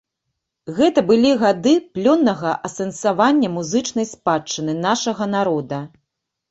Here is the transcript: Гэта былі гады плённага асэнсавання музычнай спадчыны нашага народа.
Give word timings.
Гэта 0.79 1.03
былі 1.11 1.33
гады 1.43 1.73
плённага 1.97 2.55
асэнсавання 2.71 3.53
музычнай 3.59 4.09
спадчыны 4.15 4.73
нашага 4.85 5.31
народа. 5.41 5.87